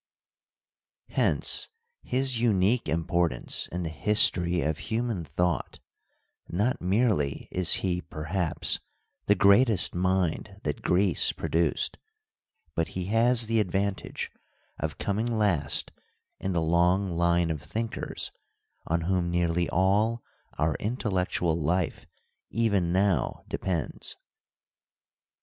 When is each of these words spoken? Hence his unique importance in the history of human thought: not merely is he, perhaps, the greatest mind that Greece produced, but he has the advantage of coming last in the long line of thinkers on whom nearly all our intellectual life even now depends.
Hence 1.09 1.69
his 2.01 2.39
unique 2.39 2.89
importance 2.89 3.67
in 3.67 3.83
the 3.83 3.89
history 3.91 4.61
of 4.61 4.79
human 4.89 5.23
thought: 5.23 5.79
not 6.49 6.81
merely 6.81 7.47
is 7.51 7.71
he, 7.85 8.01
perhaps, 8.01 8.79
the 9.27 9.35
greatest 9.35 9.93
mind 9.93 10.59
that 10.63 10.81
Greece 10.81 11.31
produced, 11.33 11.99
but 12.73 12.87
he 12.97 13.05
has 13.13 13.45
the 13.45 13.59
advantage 13.59 14.31
of 14.79 14.97
coming 14.97 15.27
last 15.27 15.91
in 16.39 16.53
the 16.53 16.61
long 16.63 17.11
line 17.11 17.51
of 17.51 17.61
thinkers 17.61 18.31
on 18.87 19.01
whom 19.01 19.29
nearly 19.29 19.69
all 19.69 20.23
our 20.57 20.73
intellectual 20.79 21.55
life 21.55 22.07
even 22.49 22.91
now 22.91 23.43
depends. 23.47 24.17